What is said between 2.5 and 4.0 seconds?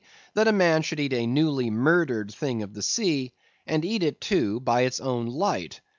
of the sea, and